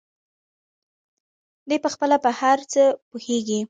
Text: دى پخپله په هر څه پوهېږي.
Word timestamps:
دى 1.69 1.77
پخپله 1.85 2.17
په 2.25 2.31
هر 2.39 2.57
څه 2.71 2.83
پوهېږي. 3.09 3.59